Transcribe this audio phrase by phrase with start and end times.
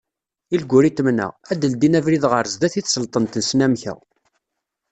[0.55, 3.93] Ilguritmen-a, ad d-ldin abrid ɣer sdat i tesleḍt n tesnamka.